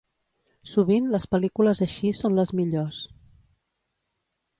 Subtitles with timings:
[0.71, 3.03] Sovint les pel·lícules així són les millors.